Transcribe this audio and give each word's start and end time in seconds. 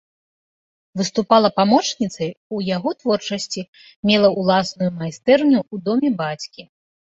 Выступала 1.01 1.49
памочніцай 1.59 2.31
ў 2.31 2.57
яго 2.75 2.89
творчасці, 3.03 3.61
мела 4.13 4.27
ўласную 4.39 4.91
майстэрню 4.99 5.59
ў 5.73 5.87
доме 5.87 6.09
бацькі. 6.27 6.61